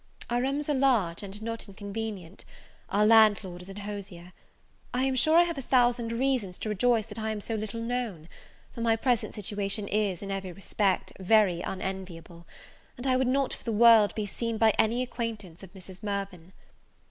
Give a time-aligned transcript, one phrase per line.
[0.31, 2.43] Our rooms are large, and not inconvenient;
[2.89, 4.33] our landlord is an hosier.
[4.95, 7.79] I am sure I have a thousand reasons to rejoice that I am so little
[7.83, 8.27] known:
[8.71, 12.47] for my present situation is, in every respect, very unenviable;
[12.97, 16.01] and I would not, for the world, be seen by any acquaintance of Mrs.
[16.01, 16.51] Mirvan.